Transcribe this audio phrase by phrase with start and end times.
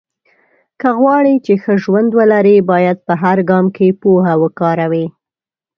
[0.79, 5.05] که غواړې چې ښه ژوند ولرې، باید په هر ګام کې پوهه وکاروې.